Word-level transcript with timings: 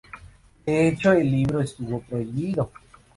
De 0.65 0.87
hecho, 0.87 1.11
el 1.11 1.29
libro 1.29 1.61
estuvo 1.61 1.99
prohibido. 2.01 2.71